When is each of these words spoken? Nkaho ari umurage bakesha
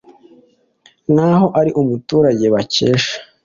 Nkaho 1.11 1.47
ari 1.59 1.71
umurage 1.79 2.47
bakesha 2.53 3.13